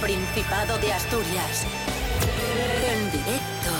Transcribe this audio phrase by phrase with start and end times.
[0.00, 1.66] Principado de Asturias.
[2.86, 3.70] En directo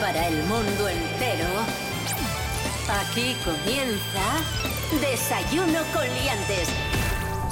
[0.00, 1.46] para el mundo entero.
[3.00, 6.68] Aquí comienza Desayuno con Liantes.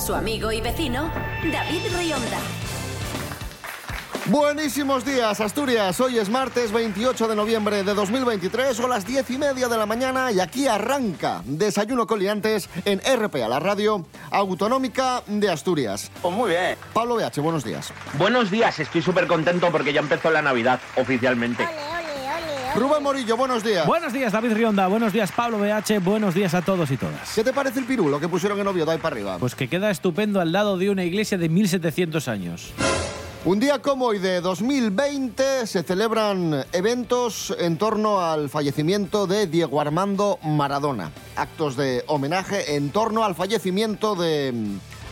[0.04, 1.08] Su amigo y vecino,
[1.52, 2.40] David Rionda.
[4.28, 6.00] Buenísimos días, Asturias.
[6.00, 9.86] Hoy es martes 28 de noviembre de 2023, o las 10 y media de la
[9.86, 16.10] mañana, y aquí arranca Desayuno Coliantes en RPA, la radio autonómica de Asturias.
[16.22, 16.76] Pues muy bien.
[16.92, 17.92] Pablo BH, buenos días.
[18.18, 21.66] Buenos días, estoy súper contento porque ya empezó la Navidad oficialmente.
[22.76, 23.86] Rubén Morillo, buenos días.
[23.86, 24.86] Buenos días, David Rionda.
[24.86, 25.98] Buenos días, Pablo BH.
[26.00, 27.34] Buenos días a todos y todas.
[27.34, 29.38] ¿Qué te parece el pirulo que pusieron en Oviedo ahí para arriba?
[29.38, 32.74] Pues que queda estupendo al lado de una iglesia de 1700 años.
[33.46, 39.80] Un día como hoy de 2020 se celebran eventos en torno al fallecimiento de Diego
[39.80, 41.12] Armando Maradona.
[41.36, 44.52] Actos de homenaje en torno al fallecimiento de,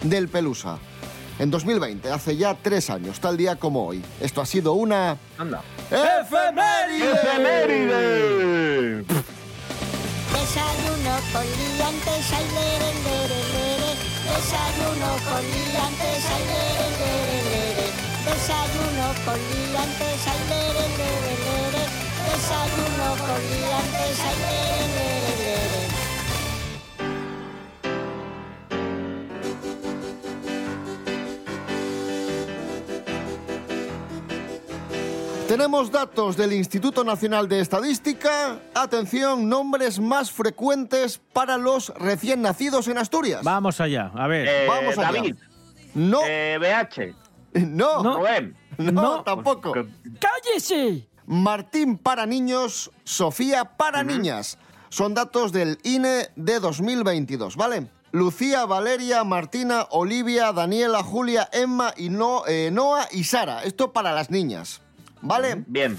[0.03, 0.79] del Pelusa.
[1.39, 4.03] En 2020, hace ya tres años, tal día como hoy.
[4.21, 5.17] Esto ha sido una...
[5.39, 5.63] Anda.
[5.93, 7.13] ¡Efeméride!
[7.13, 9.05] ¡Efeméride!
[10.33, 13.95] Desayuno con liantes, ay, lere, lere, lere.
[14.27, 17.44] Desayuno con liantes, ay, lere, lere, lere.
[18.35, 21.83] Desayuno con liantes, ay, lere, lere, lere.
[22.27, 25.85] Desayuno con liantes, ay, lere, lere, lere.
[35.49, 38.59] Tenemos datos del Instituto Nacional de Estadística.
[38.75, 43.43] Atención, nombres más frecuentes para los recién nacidos en Asturias.
[43.45, 44.49] Vamos allá, a ver.
[44.49, 45.13] Eh, Vamos allá.
[45.13, 45.37] David,
[45.95, 47.15] No, eh, BH,
[47.67, 48.57] no, no, Rubén.
[48.79, 49.23] No.
[49.23, 49.73] tampoco.
[49.73, 51.09] ¡Cállese!
[51.27, 54.59] Martín para niños, Sofía para niñas.
[54.91, 57.89] Son datos del INE de 2022, ¿vale?
[58.13, 63.65] Lucía, Valeria, Martina, Olivia, Daniela, Julia, Emma y no, eh, Noa y Sara.
[63.65, 64.83] Esto para las niñas,
[65.21, 65.65] ¿vale?
[65.67, 65.97] Bien.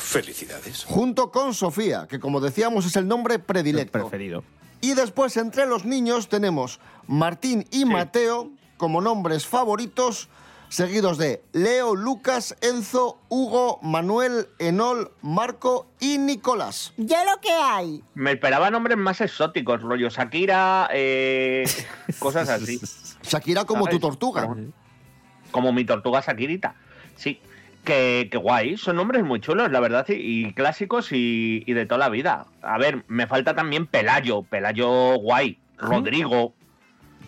[0.85, 3.99] Junto con Sofía, que como decíamos es el nombre predilecto.
[3.99, 4.43] Preferido.
[4.79, 10.29] Y después entre los niños tenemos Martín y Mateo como nombres favoritos,
[10.75, 16.93] seguidos de Leo, Lucas, Enzo, Hugo, Manuel, Enol, Marco y Nicolás.
[16.97, 18.03] Ya lo que hay.
[18.13, 21.63] Me esperaba nombres más exóticos, rollo Shakira, eh,
[22.19, 22.81] cosas así.
[23.23, 24.53] Shakira como tu tortuga.
[25.51, 26.75] Como mi tortuga Shakirita.
[27.15, 27.39] Sí.
[27.85, 31.85] Que, que guay, son nombres muy chulos, la verdad, y, y clásicos y, y de
[31.85, 32.47] toda la vida.
[32.63, 36.53] A ver, me falta también Pelayo, Pelayo guay, Rodrigo,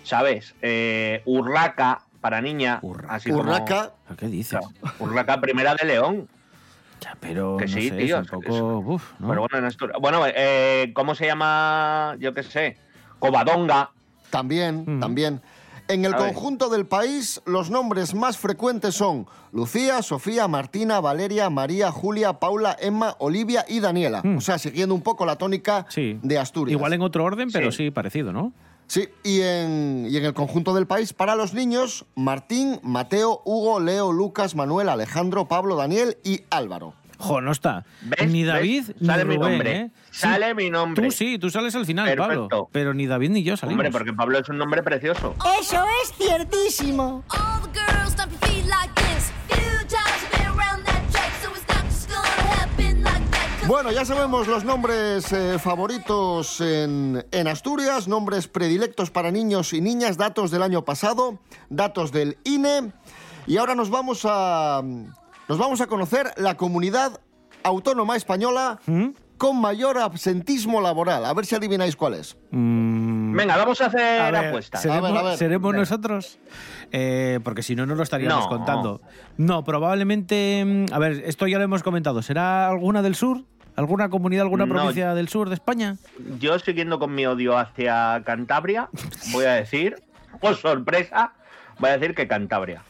[0.04, 0.56] ¿sabes?
[0.62, 4.60] Eh, Urraca para niña, Urra- así como- Urraca, ¿Qué dices?
[5.00, 6.28] Urraca primera de León.
[7.02, 8.80] Ya, pero Que no sí, sé, tío, es un es- poco...
[8.94, 9.28] uf, ¿no?
[9.30, 12.16] Pero bueno, en Asturias- Bueno, eh, ¿cómo se llama?
[12.20, 12.78] Yo qué sé.
[13.20, 13.92] Covadonga.
[14.30, 15.00] también, Mm.
[15.00, 15.42] también.
[15.88, 21.92] En el conjunto del país, los nombres más frecuentes son Lucía, Sofía, Martina, Valeria, María,
[21.92, 24.22] Julia, Paula, Emma, Olivia y Daniela.
[24.22, 24.38] Mm.
[24.38, 26.20] O sea, siguiendo un poco la tónica Sí.
[26.22, 26.74] de Asturias.
[26.74, 27.86] Igual en otro orden, pero Sí.
[27.86, 28.52] sí, parecido, ¿no?
[28.88, 33.80] Sí, y en, y en el conjunto del país, para los niños, Martín, Mateo, Hugo,
[33.80, 36.94] Leo, Lucas, Manuel, Alejandro, Pablo, Daniel y Álvaro.
[37.20, 37.84] Jo, no está.
[38.02, 38.30] ¿Ves?
[38.30, 38.54] Ni ¿Ves?
[38.54, 39.76] David Sale ni mi Rubén, nombre.
[39.76, 39.92] ¿eh?
[40.12, 41.04] Sí, Sale mi nombre.
[41.06, 42.48] Tú sí, tú sales al final, Perfecto.
[42.48, 42.70] Pablo.
[42.72, 43.80] Pero ni David ni yo salimos.
[43.80, 45.36] Hombre, porque Pablo es un nombre precioso.
[45.60, 47.24] Eso es ciertísimo.
[47.30, 48.16] All the girls
[53.68, 59.82] Bueno, ya sabemos los nombres eh, favoritos en, en Asturias, nombres predilectos para niños y
[59.82, 61.40] niñas, datos del año pasado,
[61.70, 62.94] datos del INE.
[63.46, 64.82] Y ahora nos vamos a,
[65.50, 67.20] nos vamos a conocer la comunidad
[67.64, 69.08] autónoma española ¿Mm?
[69.38, 71.26] con mayor absentismo laboral.
[71.26, 72.38] A ver si adivináis cuál es.
[72.52, 74.86] Mm, Venga, vamos a hacer a ver, apuestas.
[74.86, 75.38] A ver, ¿seremos, a ver.
[75.38, 75.80] seremos Venga.
[75.82, 76.40] nosotros?
[76.94, 78.50] Eh, porque si no, no lo estaríamos No.
[78.50, 79.02] contando.
[79.36, 80.64] No, probablemente...
[80.66, 82.22] mm, A ver, esto ya lo hemos comentado.
[82.22, 83.44] ¿Será alguna del sur?
[83.78, 84.74] ¿Alguna comunidad, alguna No.
[84.74, 85.98] provincia del sur de España?
[86.40, 88.90] Yo siguiendo con mi odio hacia Cantabria,
[89.32, 90.02] voy a decir,
[90.42, 91.34] por sorpresa,
[91.78, 92.82] voy a decir que Cantabria.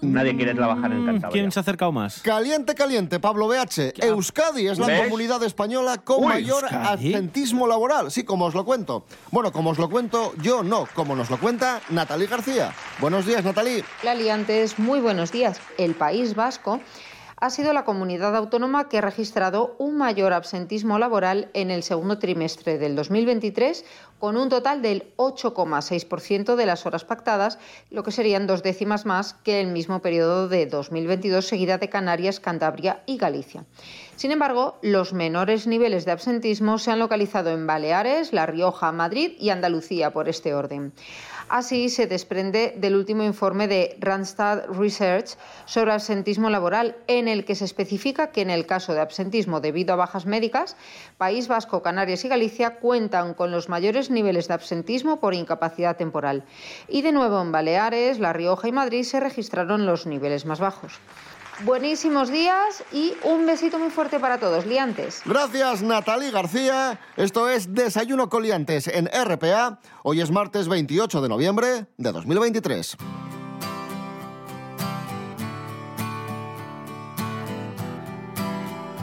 [0.00, 1.30] Nadie quiere trabajar en Mm, Cantabria.
[1.30, 2.20] ¿Quién se ha acercado más?
[2.22, 3.92] Caliente, caliente, Pablo BH.
[4.02, 5.02] Euskadi es la ¿Ves?
[5.02, 6.86] comunidad española con Uy, mayor Euskadi.
[7.14, 8.10] absentismo laboral.
[8.10, 9.04] Sí, como os lo cuento.
[9.30, 10.86] Bueno, como os lo cuento yo, no.
[10.94, 12.72] Como nos lo cuenta Natalí García.
[12.98, 13.82] Buenos días, Natalí.
[14.02, 15.58] Liantes, muy buenos días.
[15.78, 16.80] El País Vasco
[17.44, 22.18] ha sido la comunidad autónoma que ha registrado un mayor absentismo laboral en el segundo
[22.18, 23.84] trimestre del 2023,
[24.18, 27.58] con un total del 8,6% de las horas pactadas,
[27.90, 32.40] lo que serían dos décimas más que el mismo periodo de 2022, seguida de Canarias,
[32.40, 33.66] Cantabria y Galicia.
[34.16, 39.32] Sin embargo, los menores niveles de absentismo se han localizado en Baleares, La Rioja, Madrid
[39.38, 40.94] y Andalucía por este orden.
[41.54, 45.36] Así se desprende del último informe de Randstad Research
[45.66, 49.92] sobre absentismo laboral, en el que se especifica que en el caso de absentismo debido
[49.92, 50.76] a bajas médicas,
[51.16, 56.42] País Vasco, Canarias y Galicia cuentan con los mayores niveles de absentismo por incapacidad temporal.
[56.88, 60.98] Y de nuevo en Baleares, La Rioja y Madrid se registraron los niveles más bajos.
[61.62, 65.22] Buenísimos días y un besito muy fuerte para todos, liantes.
[65.24, 66.98] Gracias, Natalie García.
[67.16, 69.78] Esto es Desayuno Coliantes en RPA.
[70.02, 72.96] Hoy es martes 28 de noviembre de 2023.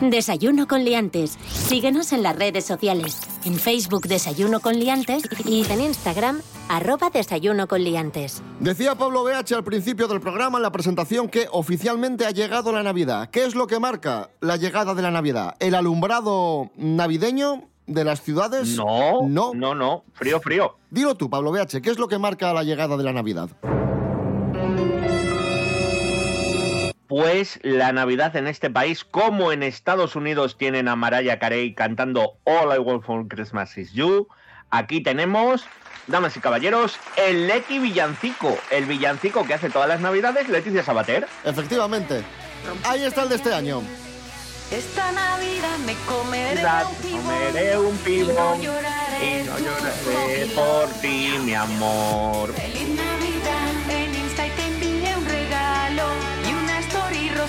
[0.01, 1.37] Desayuno con liantes.
[1.47, 3.30] Síguenos en las redes sociales.
[3.43, 8.41] En Facebook Desayuno con liantes y en Instagram arroba Desayuno con liantes.
[8.59, 12.83] Decía Pablo BH al principio del programa en la presentación que oficialmente ha llegado la
[12.83, 13.29] Navidad.
[13.31, 15.55] ¿Qué es lo que marca la llegada de la Navidad?
[15.59, 18.75] ¿El alumbrado navideño de las ciudades?
[18.77, 19.53] No, No.
[19.55, 20.03] no, no.
[20.13, 20.75] Frío, frío.
[20.91, 23.49] Dilo tú, Pablo BH, ¿qué es lo que marca la llegada de la Navidad?
[27.11, 32.37] Pues la Navidad en este país, como en Estados Unidos tienen a Mariah Carey cantando
[32.45, 34.29] All I Want for Christmas is You,
[34.69, 35.65] aquí tenemos,
[36.07, 41.27] damas y caballeros, el Leti Villancico, el villancico que hace todas las Navidades, Leticia Sabater.
[41.43, 42.23] Efectivamente.
[42.85, 43.81] Ahí está el de este año.
[44.71, 50.45] Esta Navidad me comeré un pibón comeré un pibón y no lloraré, y no lloraré
[50.55, 52.53] por ti, mi amor.
[52.53, 53.10] Feliz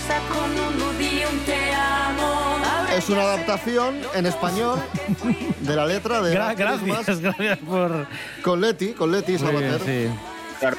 [0.02, 2.56] rosa con un un te amo.
[2.96, 4.80] Es una adaptación en español
[5.60, 8.06] de la letra de Gra- gracias, Christmas gracias por...
[8.42, 10.08] con Leti, con Leti Muy bien, Sabater.
[10.10, 10.14] sí.
[10.60, 10.76] Claro.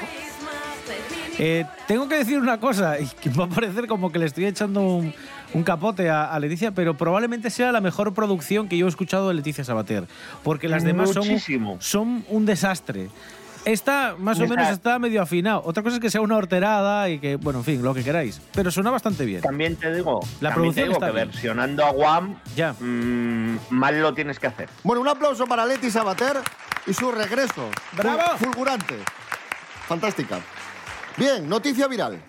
[1.38, 4.44] Eh, tengo que decir una cosa, y que va a parecer como que le estoy
[4.46, 5.12] echando un,
[5.52, 9.28] un capote a, a Leticia, pero probablemente sea la mejor producción que yo he escuchado
[9.28, 10.04] de Leticia Sabater,
[10.44, 11.24] porque las demás son,
[11.80, 13.08] son un desastre.
[13.64, 15.62] Esta más o menos está medio afinado.
[15.64, 18.40] Otra cosa es que sea una horterada y que, bueno, en fin, lo que queráis.
[18.52, 19.40] Pero suena bastante bien.
[19.40, 21.28] También te digo, La también te producción digo está que bien.
[21.28, 22.74] versionando a Guam, Ya.
[22.78, 24.68] mm, mal lo tienes que hacer.
[24.82, 26.36] Bueno, un aplauso para Leti Sabater
[26.86, 27.70] y su regreso.
[27.96, 28.20] ¡Bravo!
[28.22, 28.96] Ful- Fulgurante.
[29.88, 30.40] Fantástica.
[31.16, 32.20] Bien, noticia viral.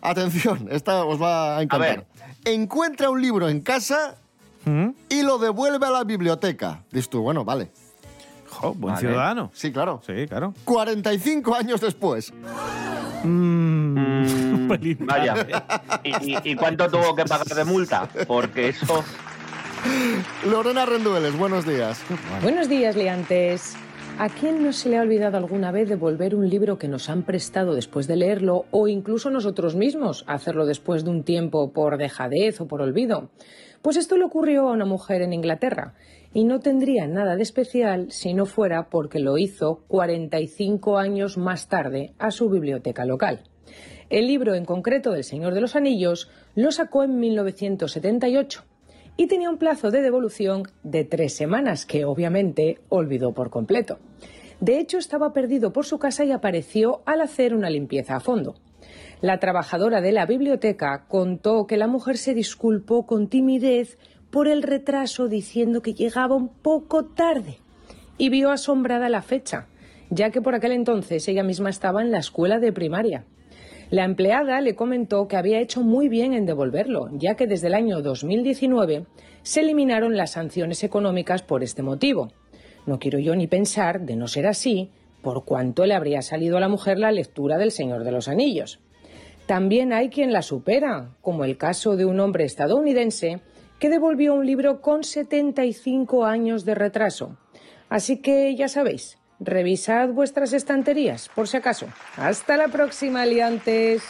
[0.00, 2.06] Atención, esta os va a encantar.
[2.46, 4.16] Encuentra un libro en casa
[4.64, 4.88] ¿Mm?
[5.10, 6.82] y lo devuelve a la biblioteca.
[6.90, 7.70] Dices tú, bueno, vale.
[8.52, 9.06] Jo, buen Vale.
[9.08, 9.50] ciudadano.
[9.54, 10.00] Sí, claro.
[10.06, 10.54] Sí, claro.
[10.64, 12.32] 45 años después.
[13.24, 15.34] Mm, feliz Vaya.
[15.34, 15.82] Navidad.
[16.04, 18.08] ¿Y, y- y cuánto tuvo que pagar de multa?
[18.26, 19.02] Porque eso...
[20.48, 22.00] Lorena Rendueles, buenos días.
[22.42, 23.74] Buenos días, liantes.
[24.18, 27.22] ¿A quién no se le ha olvidado alguna vez devolver un libro que nos han
[27.22, 32.60] prestado después de leerlo o incluso nosotros mismos hacerlo después de un tiempo por dejadez
[32.60, 33.30] o por olvido?
[33.80, 35.94] Pues esto le ocurrió a una mujer en Inglaterra
[36.34, 41.68] y no tendría nada de especial si no fuera porque lo hizo 45 años más
[41.68, 43.44] tarde a su biblioteca local.
[44.10, 48.64] El libro en concreto del Señor de los Anillos lo sacó en 1978
[49.16, 53.98] y tenía un plazo de devolución de tres semanas, que obviamente olvidó por completo.
[54.60, 58.54] De hecho, estaba perdido por su casa y apareció al hacer una limpieza a fondo.
[59.20, 63.98] La trabajadora de la biblioteca contó que la mujer se disculpó con timidez
[64.32, 67.58] por el retraso diciendo que llegaba un poco tarde
[68.16, 69.66] y vio asombrada la fecha,
[70.08, 73.26] ya que por aquel entonces ella misma estaba en la escuela de primaria.
[73.90, 77.74] La empleada le comentó que había hecho muy bien en devolverlo, ya que desde el
[77.74, 79.04] año 2019
[79.42, 82.32] se eliminaron las sanciones económicas por este motivo.
[82.86, 84.88] No quiero yo ni pensar, de no ser así,
[85.20, 88.80] por cuánto le habría salido a la mujer la lectura del Señor de los Anillos.
[89.44, 93.42] También hay quien la supera, como el caso de un hombre estadounidense
[93.82, 97.36] que devolvió un libro con 75 años de retraso.
[97.88, 101.88] Así que ya sabéis, revisad vuestras estanterías, por si acaso.
[102.16, 104.04] Hasta la próxima, liantes.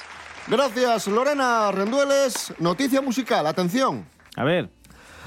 [0.47, 2.53] Gracias, Lorena Rendueles.
[2.59, 4.07] Noticia musical, atención.
[4.37, 4.69] A ver.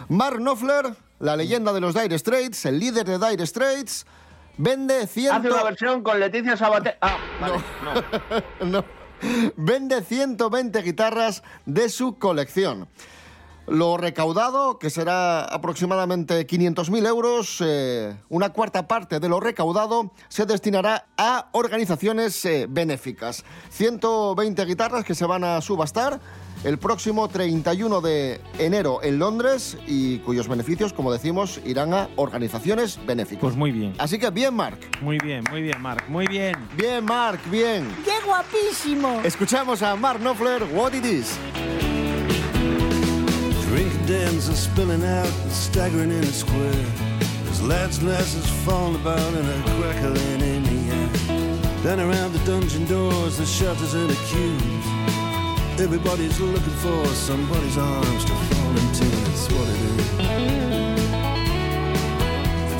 [0.10, 4.06] Mark Knopfler, la leyenda de los Dire Straits, el líder de Dire Straits,
[4.58, 5.34] vende 100...
[5.34, 7.00] Hace una versión con Leticia Sabater...
[7.02, 7.56] Ah, vale,
[8.62, 8.66] no.
[8.68, 8.86] no.
[9.56, 12.88] Vende 120 guitarras de su colección.
[13.68, 20.46] Lo recaudado, que será aproximadamente 500.000 euros, eh, una cuarta parte de lo recaudado se
[20.46, 23.44] destinará a organizaciones eh, benéficas.
[23.72, 26.20] 120 guitarras que se van a subastar
[26.64, 33.00] el próximo 31 de enero en Londres y cuyos beneficios, como decimos, irán a organizaciones
[33.06, 33.42] benéficas.
[33.42, 33.94] Pues muy bien.
[33.98, 34.80] Así que bien, Mark.
[35.02, 36.08] Muy bien, muy bien, Marc.
[36.08, 36.56] Muy bien.
[36.78, 37.88] Bien, Mark, bien.
[38.04, 39.22] ¡Qué guapísimo!
[39.24, 41.40] Escuchamos a Mark Knopfler, What It Is.
[43.68, 46.86] Drinking dens are spilling out and staggering in a square.
[47.44, 51.10] There's lads and lasses falling about and a crackling in the air.
[51.84, 54.86] Down around the dungeon doors, the shelters and the queues.
[55.80, 59.06] Everybody's looking for somebody's arms to fall into.
[59.32, 60.06] It's what it is.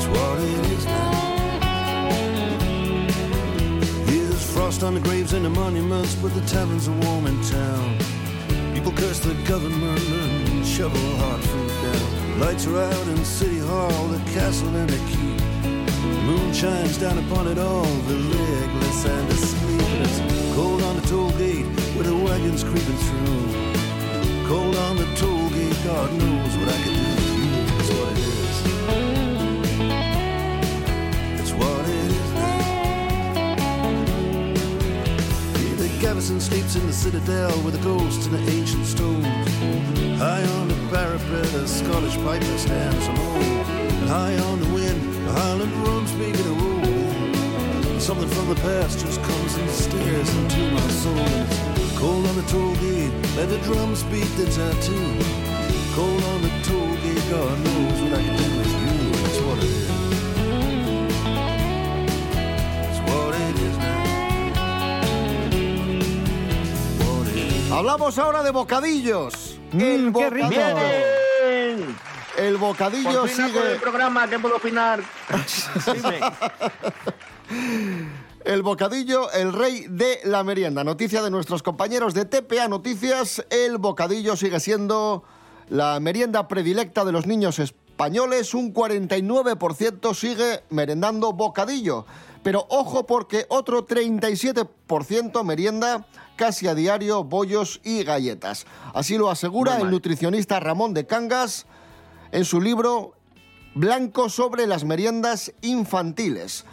[0.06, 1.12] What it is now.
[4.06, 7.98] Here's frost on the graves and the monuments, but the taverns are warm in town.
[8.72, 12.40] People curse the government shovel hard food down.
[12.40, 15.40] Lights are out in City Hall, the castle and the keep.
[16.26, 20.20] Moon shines down upon it all, the legless and the sleepless.
[20.54, 23.46] Cold on the toll gate with the wagons creeping through.
[24.48, 27.10] Cold on the toll gate, God knows what I can do.
[27.78, 28.56] It's what it is.
[31.40, 32.58] It's what it is now.
[35.76, 40.05] The Gavison sleeps in the citadel with the ghosts and the ancient stones.
[40.18, 43.42] High on the parapet, a Scottish piper stands alone.
[44.00, 48.00] And high on the wind, the Highland drums begin to roll.
[48.00, 51.28] Something from the past just comes and stares into my soul.
[52.00, 55.18] Cold on the toll gate, let the drums beat the tattoo.
[55.92, 59.12] Cold on the toll gate, God knows what I can do with you.
[59.20, 59.40] That's.
[59.40, 59.86] What it is.
[67.70, 69.45] Hablamos ahora de bocadillos.
[69.72, 70.48] Mm, el qué rico.
[70.48, 70.76] bocadillo.
[71.44, 71.96] ¡Bien!
[72.38, 73.76] El bocadillo Por fin hago el sigue.
[73.80, 75.00] programa, ¿qué puedo opinar?
[78.44, 80.84] El bocadillo, el rey de la merienda.
[80.84, 83.44] Noticia de nuestros compañeros de TPA Noticias.
[83.50, 85.24] El bocadillo sigue siendo
[85.68, 88.54] la merienda predilecta de los niños españoles.
[88.54, 92.06] Un 49% sigue merendando bocadillo.
[92.46, 98.66] Pero ojo porque otro 37% merienda casi a diario bollos y galletas.
[98.94, 101.66] Así lo asegura el nutricionista Ramón de Cangas
[102.30, 103.14] en su libro
[103.74, 106.64] Blanco sobre las meriendas infantiles.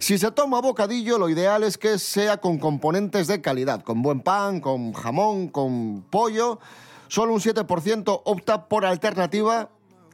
[0.00, 4.22] Si se toma bocadillo, lo ideal es que sea con componentes de calidad, con buen
[4.22, 6.58] pan, con jamón, con pollo.
[7.06, 9.70] Solo un 7% opta por alternativa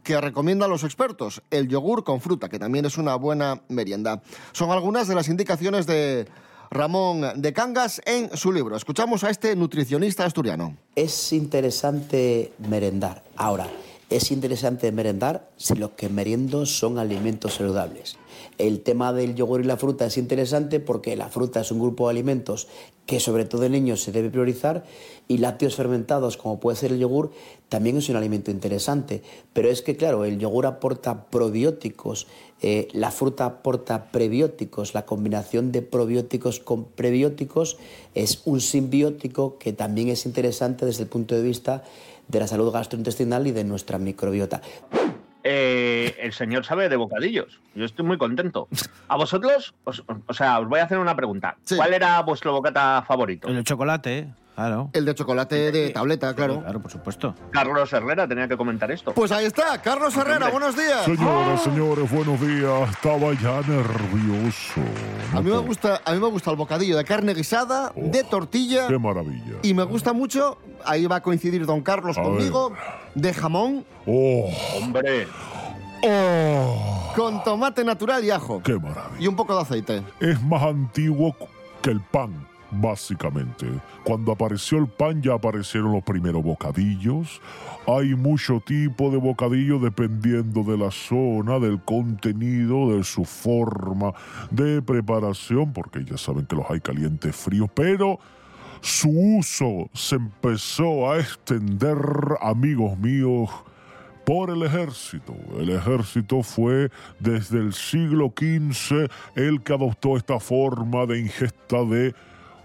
[0.09, 4.23] que recomiendan los expertos, el yogur con fruta, que también es una buena merienda.
[4.53, 6.27] Son algunas de las indicaciones de
[6.71, 8.75] Ramón de Cangas en su libro.
[8.75, 10.79] Escuchamos a este nutricionista asturiano.
[10.97, 13.23] Es interesante merendar.
[13.37, 13.69] Ahora,
[14.09, 18.17] es interesante merendar si lo que meriendo son alimentos saludables.
[18.59, 22.07] El tema del yogur y la fruta es interesante porque la fruta es un grupo
[22.07, 22.67] de alimentos
[23.07, 24.85] que sobre todo en niños se debe priorizar
[25.29, 27.31] y lácteos fermentados como puede ser el yogur
[27.69, 29.23] también es un alimento interesante.
[29.53, 32.27] Pero es que claro, el yogur aporta probióticos,
[32.61, 37.79] eh, la fruta aporta prebióticos, la combinación de probióticos con prebióticos
[38.15, 41.85] es un simbiótico que también es interesante desde el punto de vista
[42.27, 44.61] de la salud gastrointestinal y de nuestra microbiota.
[45.51, 47.59] Eh, el señor sabe de bocadillos.
[47.75, 48.69] Yo estoy muy contento.
[49.09, 49.75] ¿A vosotros?
[49.85, 51.57] Os- o sea, os voy a hacer una pregunta.
[51.65, 51.75] Sí.
[51.77, 53.49] ¿Cuál era vuestro bocata favorito?
[53.49, 54.29] El de chocolate, ¿eh?
[54.55, 54.91] claro.
[54.93, 56.61] El de chocolate de tableta, claro.
[56.61, 57.35] Claro, por supuesto.
[57.51, 59.13] Carlos Herrera tenía que comentar esto.
[59.15, 61.05] Pues ahí está, Carlos Herrera, buenos días.
[61.05, 62.91] Señoras, señores, buenos días.
[62.91, 64.81] Estaba ya nervioso.
[65.33, 68.89] A mí me gusta, a mí me gusta el bocadillo de carne guisada, de tortilla
[68.89, 69.59] Qué maravilla.
[69.63, 72.73] y me gusta mucho, ahí va a coincidir don Carlos A conmigo,
[73.15, 75.27] de jamón Oh, Hombre,
[76.05, 79.21] oh, con tomate natural y ajo qué maravilla.
[79.21, 80.03] y un poco de aceite.
[80.21, 81.35] Es más antiguo
[81.83, 83.67] que el pan, básicamente.
[84.05, 87.41] Cuando apareció el pan ya aparecieron los primeros bocadillos.
[87.87, 94.13] Hay mucho tipo de bocadillo dependiendo de la zona, del contenido, de su forma
[94.51, 98.19] de preparación, porque ya saben que los hay calientes fríos, pero
[98.81, 101.99] su uso se empezó a extender,
[102.41, 103.51] amigos míos,
[104.25, 105.35] por el ejército.
[105.59, 112.15] El ejército fue desde el siglo XV el que adoptó esta forma de ingesta de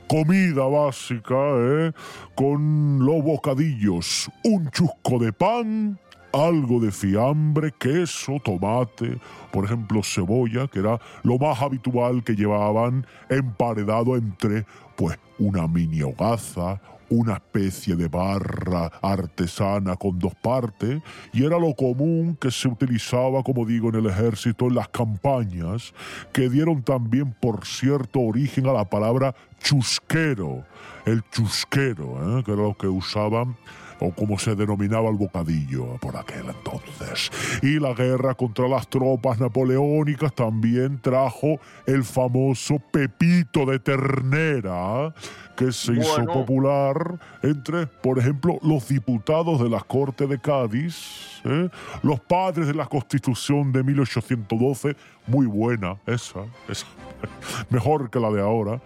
[0.08, 1.94] comida básica, ¿eh?
[2.36, 5.98] con los bocadillos, un chusco de pan
[6.34, 9.20] algo de fiambre, queso, tomate,
[9.52, 16.02] por ejemplo, cebolla, que era lo más habitual que llevaban emparedado entre, pues, una mini
[16.02, 22.68] hogaza, una especie de barra artesana con dos partes, y era lo común que se
[22.68, 25.94] utilizaba, como digo, en el ejército, en las campañas,
[26.32, 30.66] que dieron también, por cierto, origen a la palabra chusquero,
[31.06, 32.44] el chusquero, ¿eh?
[32.44, 33.56] que era lo que usaban
[34.00, 37.32] o como se denominaba el bocadillo por aquel entonces.
[37.62, 45.14] Y la guerra contra las tropas napoleónicas también trajo el famoso pepito de ternera,
[45.56, 46.34] que se hizo Bueno.
[46.34, 51.70] popular entre, por ejemplo, los diputados de la Corte de Cádiz, ¿eh?
[52.02, 54.96] los padres de la Constitución de 1812,
[55.28, 56.88] muy buena esa, esa
[57.70, 58.82] mejor que la de ahora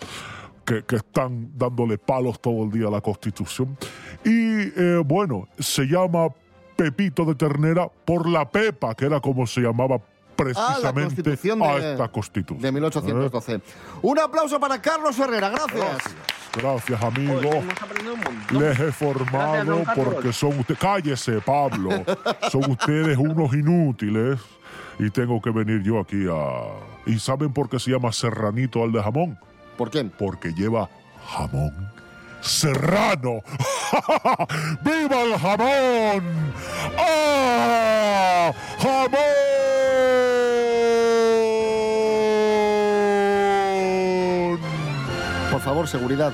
[0.67, 3.77] que, que están dándole palos todo el día a la Constitución.
[4.25, 6.27] Y eh, bueno, se llama
[6.75, 10.01] Pepito de Ternera por la Pepa, que era como se llamaba
[10.37, 12.61] Ah, la precisamente Constitución a de, esta Constitución.
[12.61, 13.61] de 1812.
[14.03, 16.15] Un aplauso para Carlos Herrera, gracias.
[16.53, 17.39] Gracias, amigo.
[17.41, 18.59] Hemos aprendido un montón.
[18.59, 20.79] Les he Gracias, formado porque son ustedes.
[20.79, 21.89] Cállese, Pablo.
[22.51, 24.39] son ustedes unos inútiles.
[24.99, 27.09] Y tengo que venir yo aquí a.
[27.09, 29.39] ¿Y saben por qué se llama serranito al de jamón?
[29.77, 30.03] ¿Por qué?
[30.03, 30.89] Porque lleva
[31.25, 31.97] jamón
[32.41, 33.41] serrano.
[34.83, 36.53] ¡Viva el jamón!
[36.97, 38.53] ¡Ah!
[38.79, 39.21] ¡Jamón!
[45.51, 46.33] Por favor, seguridad.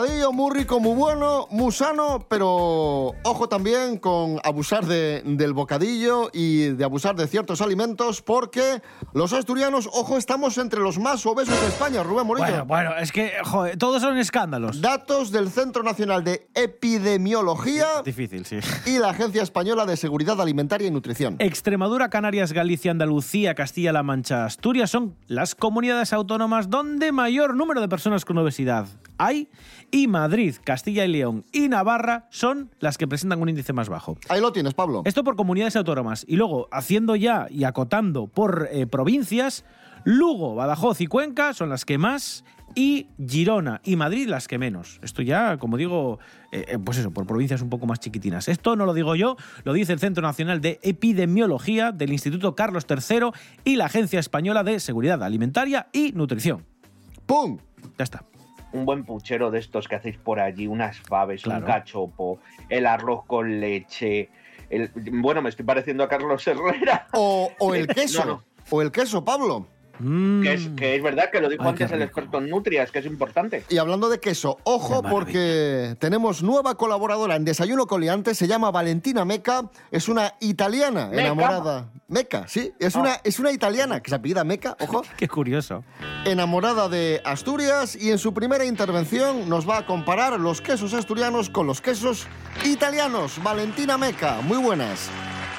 [0.00, 6.28] Bocadillo, muy rico, muy bueno, muy sano, pero ojo también con abusar de- del bocadillo
[6.32, 8.82] y de abusar de ciertos alimentos, porque
[9.14, 12.46] los asturianos, ojo, estamos entre los más obesos de España, Rubén Morillo.
[12.46, 14.80] Bueno, bueno, es que, joder, todos son escándalos.
[14.82, 18.58] Datos del Centro Nacional de Epidemiología Difícil, sí.
[18.86, 21.36] y la Agencia Española de Seguridad Alimentaria y Nutrición.
[21.38, 27.88] Extremadura, Canarias, Galicia, Andalucía, Castilla-La Mancha, Asturias son las comunidades autónomas donde mayor número de
[27.88, 28.86] personas con obesidad
[29.18, 29.48] hay
[29.90, 34.18] y Madrid, Castilla y León y Navarra son las que presentan un índice más bajo.
[34.28, 35.02] Ahí lo tienes, Pablo.
[35.04, 36.24] Esto por comunidades autónomas.
[36.28, 39.64] Y luego, haciendo ya y acotando por eh, provincias,
[40.04, 42.44] Lugo, Badajoz y Cuenca son las que más
[42.74, 45.00] y Girona y Madrid las que menos.
[45.02, 46.18] Esto ya, como digo,
[46.52, 48.48] eh, eh, pues eso, por provincias un poco más chiquitinas.
[48.48, 52.86] Esto no lo digo yo, lo dice el Centro Nacional de Epidemiología del Instituto Carlos
[52.88, 53.30] III
[53.64, 56.66] y la Agencia Española de Seguridad Alimentaria y Nutrición.
[57.26, 57.58] ¡Pum!
[57.98, 58.24] Ya está.
[58.76, 61.60] Un buen puchero de estos que hacéis por allí, unas faves, Claro.
[61.60, 64.28] un cachopo, el arroz con leche.
[64.70, 67.06] el- bueno, me estoy pareciendo a Carlos Herrera.
[67.12, 68.24] O, o el queso.
[68.24, 68.42] No, no.
[68.70, 69.66] O el queso, Pablo.
[69.98, 72.98] Que, es, que es verdad que lo dijo Ay, antes el experto en nutrias, que
[73.00, 73.64] es importante.
[73.68, 79.24] Y hablando de queso, ojo porque tenemos nueva colaboradora en Desayuno Coliante, se llama Valentina
[79.24, 81.22] Meca, es una italiana Meca.
[81.22, 81.90] enamorada.
[82.08, 83.00] Meca, sí, es, Ah.
[83.00, 85.82] una, es una italiana que se apellida Meca, ojo, Qué curioso.
[86.24, 91.50] enamorada de Asturias y en su primera intervención nos va a comparar los quesos asturianos
[91.50, 92.26] con los quesos
[92.64, 93.42] italianos.
[93.42, 95.08] Valentina Meca, muy buenas.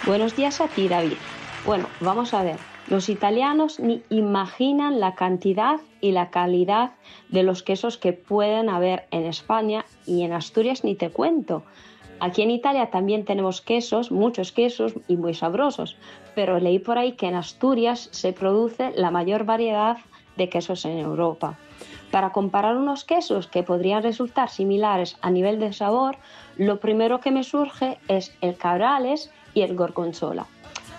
[0.05, 1.17] Buenos días a ti, David.
[1.65, 2.55] Bueno, vamos a ver.
[2.89, 6.91] Los italianos ni imaginan la cantidad y la calidad
[7.27, 11.63] de los quesos que pueden haber en España y en Asturias ni te cuento.
[12.21, 15.97] Aquí en Italia también tenemos quesos, muchos quesos y muy sabrosos,
[16.33, 19.97] pero leí por ahí que en Asturias se produce la mayor variedad
[20.37, 21.57] de quesos en Europa.
[22.09, 26.15] Para comparar unos quesos que podrían resultar similares a nivel de sabor,
[26.55, 30.47] lo primero que me surge es el cabrales y el gorgonzola.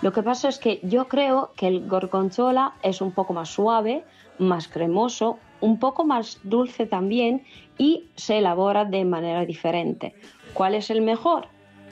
[0.01, 4.05] Lo que pasa es que yo creo que el gorgonzola es un poco más suave,
[4.39, 7.43] más cremoso, un poco más dulce también
[7.79, 10.15] y se elabora de manera diferente.
[10.55, 11.49] ¿Cuál es el mejor?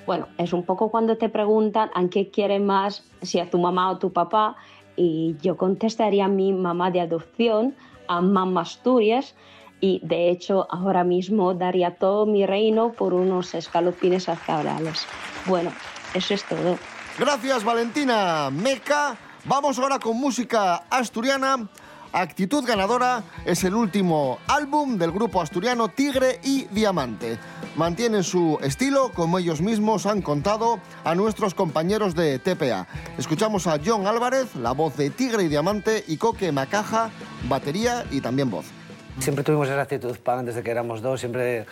[0.07, 3.91] Bueno, es un poco cuando te preguntan a qué quiere más, si a tu mamá
[3.91, 4.57] o tu papá,
[4.95, 7.75] y yo contestaría a mi mamá de adopción,
[8.07, 9.35] a Mamá Asturias,
[9.81, 15.07] y de hecho ahora mismo daría todo mi reino por unos escalopines cabrales.
[15.47, 15.73] Bueno,
[16.15, 16.79] eso es todo.
[17.19, 19.17] Gracias Valentina Meca.
[19.47, 21.67] Vamos ahora con música asturiana.
[22.13, 27.39] Actitud Ganadora es el último álbum del grupo asturiano Tigre y Diamante.
[27.75, 32.87] Mantienen su estilo como ellos mismos han contado a nuestros compañeros de TPA.
[33.17, 37.09] Escuchamos a John Álvarez, la voz de Tigre y Diamante, y Coque Macaja,
[37.49, 38.67] batería y también voz.
[39.21, 41.65] Siempre tuvimos esa actitud punk desde que éramos dos, siempre,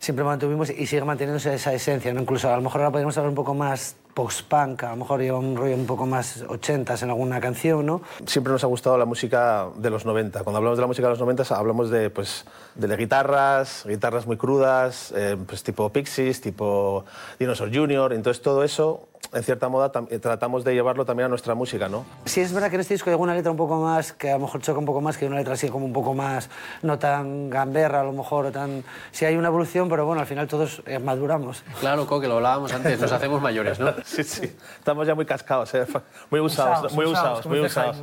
[0.00, 2.12] siempre mantuvimos y sigue manteniéndose esa esencia.
[2.12, 2.20] ¿no?
[2.20, 5.38] Incluso a lo mejor ahora podríamos hablar un poco más post-punk, a lo mejor lleva
[5.38, 8.02] un rollo un poco más ochentas en alguna canción, ¿no?
[8.26, 10.42] Siempre nos ha gustado la música de los 90.
[10.42, 14.36] Cuando hablamos de la música de los 90 hablamos de, pues, de guitarras, guitarras muy
[14.36, 17.04] crudas, eh, pues, tipo Pixies, tipo
[17.38, 18.12] Dinosaur Jr.
[18.12, 22.04] Entonces todo eso, en cierta moda, eh, tratamos de llevarlo también a nuestra música, ¿no?
[22.24, 24.34] Sí, es verdad que en este disco hay alguna letra un poco más, que a
[24.34, 26.48] lo mejor choca un poco más, que una letra así como un poco más,
[26.82, 28.84] no tan gamberra a lo mejor, o tan...
[29.10, 31.62] Sí hay una evolución, pero bueno, al final todos eh, maduramos.
[31.80, 33.92] Claro, Co, que lo hablábamos antes, nos hacemos mayores, ¿no?
[34.04, 34.56] Sí, sí.
[34.78, 35.86] Estamos ya muy cascados, ¿eh?
[36.30, 37.96] muy usados, muy usados, muy usados.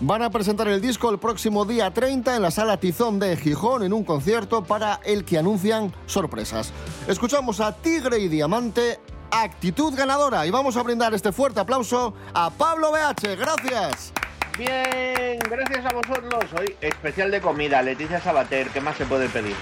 [0.00, 3.82] Van a presentar el disco el próximo día 30 en la sala Tizón de Gijón
[3.82, 6.72] en un concierto para el que anuncian sorpresas.
[7.08, 12.50] Escuchamos a Tigre y Diamante, actitud ganadora y vamos a brindar este fuerte aplauso a
[12.50, 13.36] Pablo BH.
[13.36, 14.12] Gracias.
[14.58, 16.44] Bien, gracias a vosotros.
[16.58, 19.54] Hoy especial de comida, Leticia Sabater, ¿qué más se puede pedir?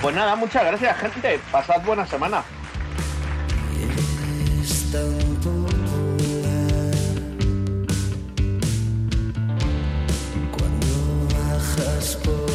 [0.00, 1.38] Pues nada, muchas gracias, gente.
[1.52, 2.42] Pasad buena semana.
[10.50, 12.51] Cuando bajas por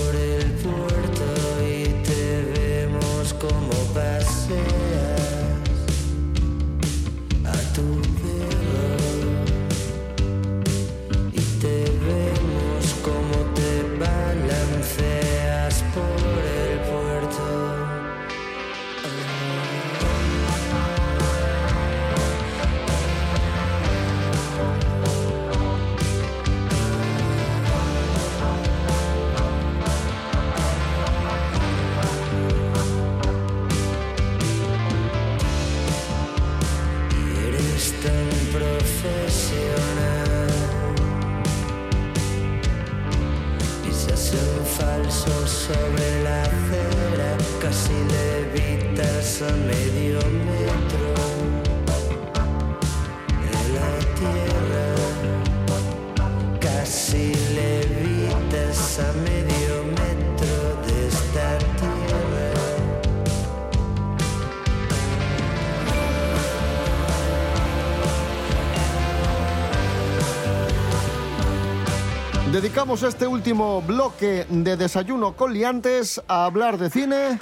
[72.58, 77.38] Dedicamos este último bloque de Desayuno con Liantes a hablar de cine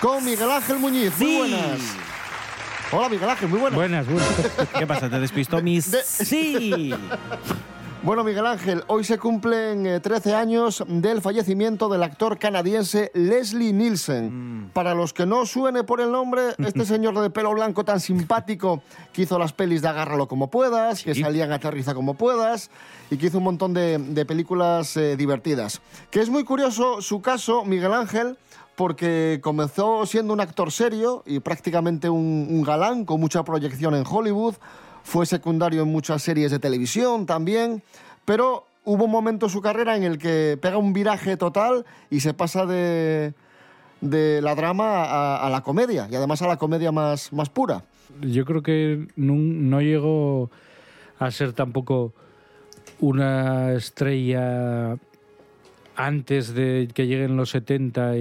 [0.00, 1.16] con Miguel Ángel Muñiz.
[1.16, 1.80] Muy buenas.
[2.90, 3.76] Hola Miguel Ángel, muy buenas.
[3.76, 4.28] Buenas, buenas.
[4.76, 5.08] ¿Qué pasa?
[5.08, 5.84] ¿Te despistó mis...?
[6.04, 6.92] Sí.
[8.00, 13.72] Bueno, Miguel Ángel, hoy se cumplen eh, 13 años del fallecimiento del actor canadiense Leslie
[13.72, 14.70] Nielsen.
[14.72, 18.82] Para los que no suene por el nombre, este señor de pelo blanco tan simpático
[19.12, 22.70] que hizo las pelis de Agárralo como puedas, que salía en Aterriza como puedas
[23.10, 25.80] y que hizo un montón de, de películas eh, divertidas.
[26.12, 28.38] Que es muy curioso su caso, Miguel Ángel,
[28.76, 34.04] porque comenzó siendo un actor serio y prácticamente un, un galán con mucha proyección en
[34.08, 34.54] Hollywood.
[35.08, 37.82] Fue secundario en muchas series de televisión también,
[38.26, 42.20] pero hubo un momento en su carrera en el que pega un viraje total y
[42.20, 43.32] se pasa de,
[44.02, 47.84] de la drama a, a la comedia, y además a la comedia más, más pura.
[48.20, 50.50] Yo creo que no, no llegó
[51.18, 52.12] a ser tampoco
[53.00, 54.98] una estrella
[55.96, 58.20] antes de que lleguen los 70 y,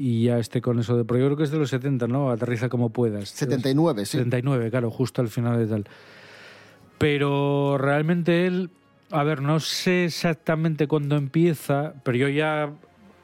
[0.00, 1.04] y ya esté con eso de...
[1.04, 2.30] Pero yo creo que es de los 70, ¿no?
[2.30, 3.28] Aterriza como puedas.
[3.28, 4.12] 79, sí.
[4.12, 5.84] 79, claro, justo al final de tal.
[7.02, 8.70] Pero realmente él,
[9.10, 12.72] a ver, no sé exactamente cuándo empieza, pero yo ya...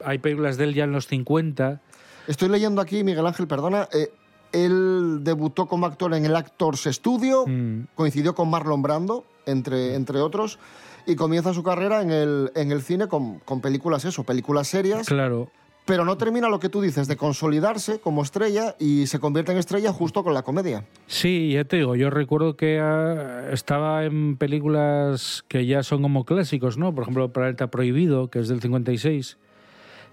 [0.04, 1.80] Hay películas de él ya en los 50.
[2.26, 4.10] Estoy leyendo aquí, Miguel Ángel, perdona, eh,
[4.52, 7.86] él debutó como actor en el Actors Studio, Mm.
[7.94, 10.58] coincidió con Marlon Brando, entre, entre otros,
[11.06, 15.06] y comienza su carrera en el, en el cine con, con películas eso, películas serias.
[15.06, 15.50] Claro.
[15.88, 19.58] Pero no termina lo que tú dices, de consolidarse como estrella y se convierte en
[19.58, 20.84] estrella justo con la comedia.
[21.06, 26.26] Sí, ya te digo, yo recuerdo que ah, estaba en películas que ya son como
[26.26, 26.94] clásicos, ¿no?
[26.94, 29.38] Por ejemplo, Planeta Prohibido, que es del 56,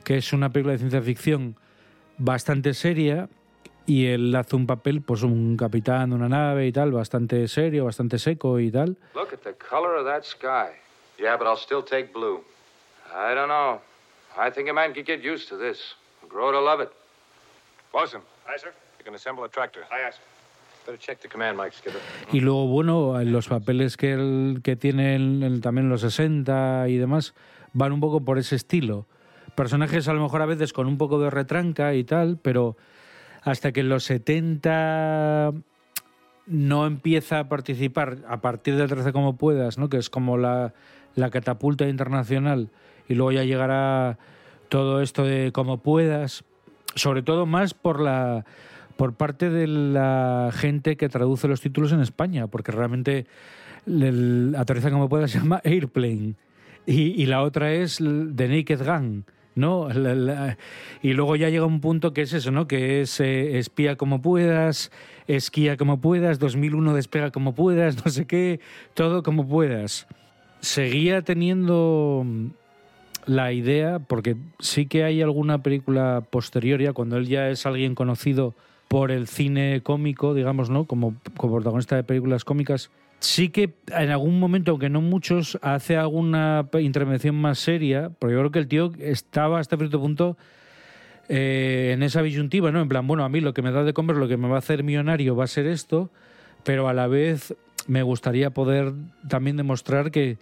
[0.06, 1.58] que es una película de ciencia ficción
[2.18, 3.28] bastante seria
[3.86, 7.84] y él hace un papel, pues un capitán de una nave y tal, bastante serio,
[7.84, 8.96] bastante seco y tal.
[9.14, 10.80] Look at the color of that sky.
[11.20, 12.46] Yeah, but I'll still take blue.
[13.14, 13.82] I don't know.
[14.38, 15.96] I think a man could get used to this.
[16.30, 16.90] Grow to love it.
[17.94, 18.22] Bosun.
[18.48, 18.74] Aye, sir.
[19.00, 19.82] You can assemble a tractor.
[19.92, 20.22] Aye, sir.
[20.86, 22.00] Better check the command mic, Skipper.
[22.32, 26.02] Y luego, bueno, en los papeles que, él, que tiene en- en- también en los
[26.02, 27.34] 60 y demás,
[27.74, 29.06] van un poco por ese estilo.
[29.56, 32.76] Personajes a lo mejor a veces con un poco de retranca y tal, pero
[33.42, 35.54] hasta que en los 70
[36.48, 39.90] no empieza a participar a partir del 13 como puedas, ¿no?
[39.90, 40.74] que es como la,
[41.16, 42.70] la catapulta internacional,
[43.08, 44.18] y luego ya llegará
[44.70, 46.44] todo esto de como puedas,
[46.96, 48.46] sobre todo más por la
[48.98, 53.26] por parte de la gente que traduce los títulos en España, porque realmente
[53.86, 56.36] el, Aterriza como puedas se llama Airplane
[56.86, 59.26] y, la otra es The Naked Gun.
[59.56, 59.88] ¿no?
[61.02, 62.68] Y luego ya llega un punto que es eso, ¿no?
[62.68, 64.92] Que es eh, espía como puedas,
[65.28, 68.60] esquía como puedas, 2001 despega como puedas, no sé qué,
[68.94, 70.08] todo como puedas.
[70.60, 72.26] Seguía teniendo
[73.26, 77.96] la idea, porque sí que hay alguna película posterior ya, cuando él ya es alguien
[77.96, 78.54] conocido
[78.88, 80.86] por el cine cómico, digamos, ¿no?
[80.86, 85.98] Como, como protagonista de películas cómicas, sí que en algún momento, aunque no muchos, hace
[85.98, 90.38] alguna intervención más seria, porque yo creo que el tío estaba hasta cierto punto
[91.28, 92.82] eh, en esa disyuntiva, ¿no?
[92.82, 94.58] En plan, bueno, a mí lo que me da de comer, lo que me va
[94.58, 96.12] a hacer millonario va a ser esto,
[96.64, 97.56] pero a la vez
[97.88, 98.94] me gustaría poder
[99.28, 100.38] también demostrar que,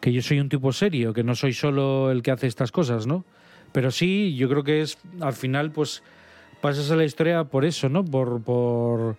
[0.00, 3.06] que yo soy un tipo serio, que no soy solo el que hace estas cosas,
[3.06, 3.24] ¿no?
[3.72, 6.02] Pero sí, yo creo que es, al final, pues
[6.60, 8.04] pasas a la historia por eso, ¿no?
[8.04, 9.16] Por, por,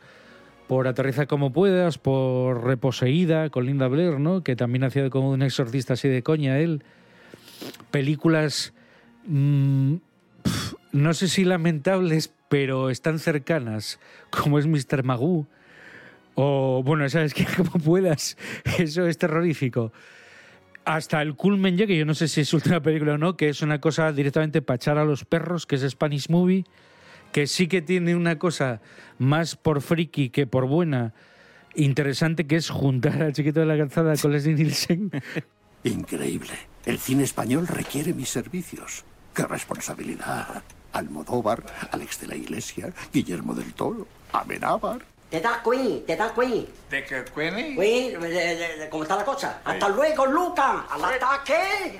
[0.67, 4.43] por Aterriza como puedas, por Reposeída con Linda Blair, ¿no?
[4.43, 6.83] Que también hacía como un exorcista así de coña él.
[7.91, 8.73] Películas,
[9.25, 9.95] mm,
[10.91, 15.03] no sé si lamentables, pero están cercanas, como es Mr.
[15.03, 15.47] Magoo.
[16.35, 18.37] O, bueno, sabes que como puedas,
[18.77, 19.91] eso es terrorífico.
[20.83, 23.49] Hasta el culmen ya, que yo no sé si es última película o no, que
[23.49, 26.65] es una cosa directamente para echar a los perros, que es Spanish Movie,
[27.31, 28.81] que sí que tiene una cosa
[29.19, 31.13] más por friki que por buena,
[31.75, 35.11] interesante, que es juntar al chiquito de la calzada con Leslie Nielsen.
[35.83, 36.53] Increíble.
[36.85, 39.03] El cine español requiere mis servicios.
[39.33, 40.63] ¡Qué responsabilidad!
[40.93, 45.10] Almodóvar, Alex de la Iglesia, Guillermo del Toro, Amenábar.
[45.31, 46.65] Te da Queen, te da Queen.
[46.89, 47.75] ¿De qué, Queenie?
[47.75, 49.61] Queen, de- de- de- ¿cómo está la cosa?
[49.63, 50.85] Hasta luego, Luca.
[50.91, 51.99] Al ataque.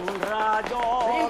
[0.00, 0.78] Un rayo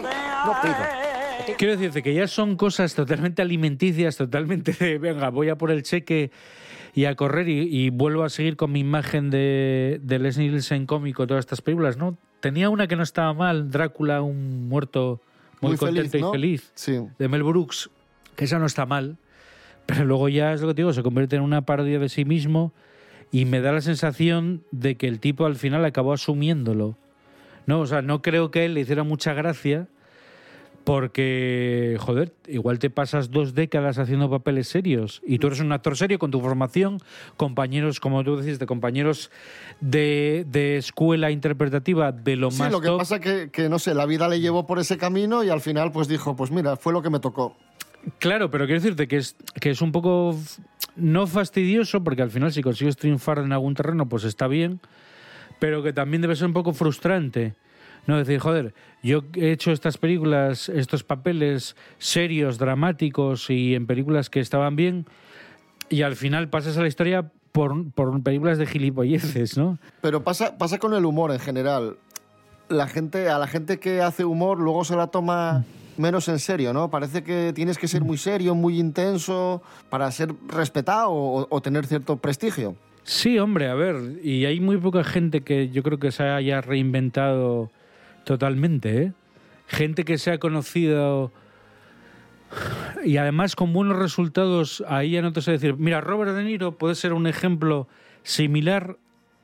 [0.02, 5.70] de Quiero decirte que ya son cosas totalmente alimenticias, totalmente de, venga, voy a por
[5.70, 6.30] el cheque
[6.94, 10.86] y a correr y, y vuelvo a seguir con mi imagen de, de Leslie Nielsen
[10.86, 12.16] cómico, todas estas películas, ¿no?
[12.40, 15.20] Tenía una que no estaba mal, Drácula, un muerto
[15.60, 16.34] muy, Muy feliz, contento ¿no?
[16.34, 16.72] y feliz,
[17.18, 17.90] de Mel Brooks,
[18.40, 19.18] que esa no está mal,
[19.84, 22.24] pero luego ya es lo que te digo, se convierte en una parodia de sí
[22.24, 22.72] mismo
[23.30, 26.96] y me da la sensación de que el tipo al final acabó asumiéndolo.
[27.66, 29.88] No, o sea, no creo que a él le hiciera mucha gracia
[30.84, 35.94] porque, joder, igual te pasas dos décadas haciendo papeles serios y tú eres un actor
[35.98, 36.96] serio con tu formación,
[37.36, 39.30] compañeros, como tú decís, de compañeros
[39.82, 42.98] de, de escuela interpretativa de lo Sí, más lo que top.
[42.98, 45.92] pasa que, que, no sé, la vida le llevó por ese camino y al final
[45.92, 47.54] pues dijo, pues mira, fue lo que me tocó.
[48.18, 50.36] Claro, pero quiero decirte que es, que es un poco
[50.96, 54.80] no fastidioso, porque al final si consigues triunfar en algún terreno, pues está bien,
[55.58, 57.54] pero que también debe ser un poco frustrante.
[58.06, 64.30] No decir, joder, yo he hecho estas películas, estos papeles serios, dramáticos y en películas
[64.30, 65.06] que estaban bien,
[65.88, 69.78] y al final pasas a la historia por, por películas de gilipolleces, ¿no?
[70.00, 71.96] Pero pasa, pasa con el humor en general.
[72.68, 75.64] La gente, a la gente que hace humor luego se la toma
[76.00, 76.90] menos en serio, ¿no?
[76.90, 81.86] Parece que tienes que ser muy serio, muy intenso para ser respetado o, o tener
[81.86, 82.74] cierto prestigio.
[83.04, 86.60] Sí, hombre, a ver, y hay muy poca gente que yo creo que se haya
[86.60, 87.70] reinventado
[88.24, 89.12] totalmente, ¿eh?
[89.66, 91.30] Gente que se ha conocido
[93.04, 96.76] y además con buenos resultados, ahí ya no te sé decir, mira, Robert De Niro
[96.76, 97.88] puede ser un ejemplo
[98.22, 98.96] similar,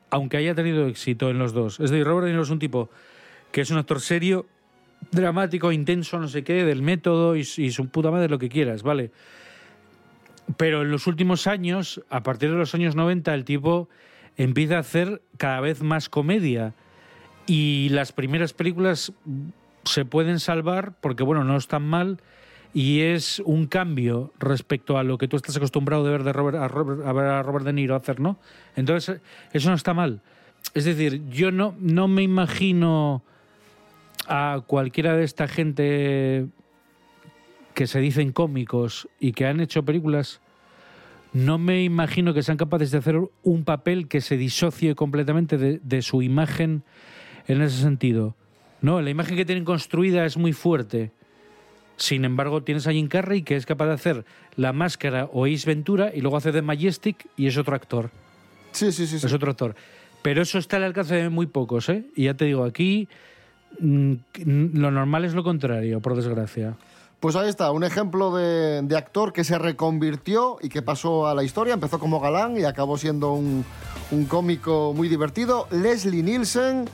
[0.09, 1.79] aunque haya tenido éxito en los dos.
[1.79, 2.89] Es decir, Robert De Niro es un tipo
[3.51, 4.45] que es un actor serio,
[5.11, 8.83] dramático, intenso, no sé qué, del método y, y su puta madre, lo que quieras,
[8.83, 9.11] ¿vale?
[10.55, 13.89] Pero en los últimos años, a partir de los años 90, el tipo
[14.37, 16.73] empieza a hacer cada vez más comedia.
[17.47, 19.11] Y las primeras películas
[19.83, 22.19] se pueden salvar porque, bueno, no están mal
[22.73, 26.67] y es un cambio respecto a lo que tú estás acostumbrado de ver de a,
[26.67, 28.37] Robert, a ver a Robert De Niro hacer, ¿no?
[28.75, 29.21] Entonces,
[29.53, 30.21] eso no está mal.
[30.73, 33.23] Es decir, yo no, no me imagino
[34.27, 36.47] a cualquiera de esta gente
[37.73, 40.41] que se dicen cómicos y que han hecho películas,
[41.33, 45.79] no me imagino que sean capaces de hacer un papel que se disocie completamente de,
[45.83, 46.83] de su imagen
[47.47, 48.35] en ese sentido.
[48.81, 51.11] No, la imagen que tienen construida es muy fuerte.
[51.97, 55.65] Sin embargo, tienes a Jim Carrey que es capaz de hacer La Máscara o Ace
[55.65, 58.11] Ventura y luego hace de Majestic y es otro actor.
[58.71, 59.15] Sí, sí, sí.
[59.15, 59.75] Es otro actor.
[60.21, 62.05] Pero eso está al alcance de muy pocos, ¿eh?
[62.15, 63.07] Y ya te digo, aquí
[63.79, 66.75] lo normal es lo contrario, por desgracia.
[67.19, 71.33] Pues ahí está, un ejemplo de, de actor que se reconvirtió y que pasó a
[71.33, 71.73] la historia.
[71.73, 73.65] Empezó como galán y acabó siendo un,
[74.11, 75.67] un cómico muy divertido.
[75.71, 76.85] Leslie Nielsen,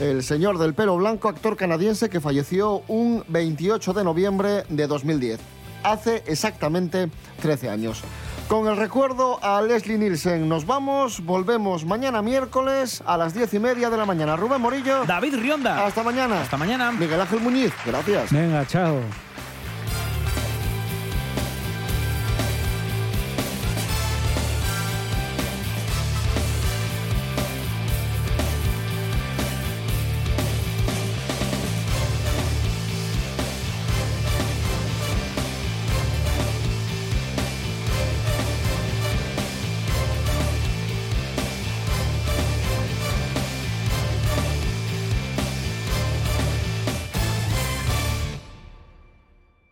[0.00, 5.38] el señor del pelo blanco, actor canadiense que falleció un 28 de noviembre de 2010,
[5.82, 7.10] hace exactamente
[7.42, 8.02] 13 años.
[8.50, 13.58] Con el recuerdo a Leslie Nielsen nos vamos, volvemos mañana miércoles a las 10 y
[13.60, 14.34] media de la mañana.
[14.34, 15.04] Rubén Morillo.
[15.04, 15.86] David Rionda.
[15.86, 16.40] Hasta mañana.
[16.40, 16.90] Hasta mañana.
[16.90, 18.32] Miguel Ángel Muñiz, gracias.
[18.32, 19.02] Venga, chao.